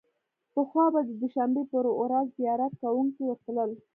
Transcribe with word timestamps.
پخوا 0.53 0.85
به 0.93 1.01
د 1.05 1.09
دوشنبې 1.21 1.63
په 1.71 1.77
ورځ 1.99 2.27
زیارت 2.39 2.73
کوونکي 2.81 3.21
ورتلل. 3.25 3.69